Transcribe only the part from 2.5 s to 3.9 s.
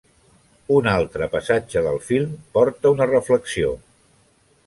porta una reflexió.